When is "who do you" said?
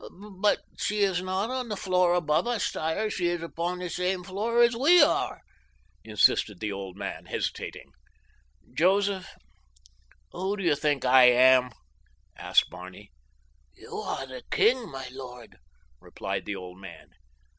10.31-10.73